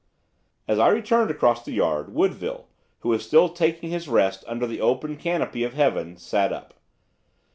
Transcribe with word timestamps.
As 0.67 0.79
I 0.79 0.87
returned 0.87 1.29
across 1.29 1.63
the 1.63 1.73
yard, 1.73 2.11
Woodville, 2.11 2.67
who 3.01 3.15
still 3.19 3.47
was 3.49 3.53
taking 3.59 3.91
his 3.91 4.07
rest 4.07 4.43
under 4.47 4.65
the 4.65 4.81
open 4.81 5.15
canopy 5.15 5.63
of 5.63 5.75
heaven, 5.75 6.17
sat 6.17 6.51
up. 6.51 6.73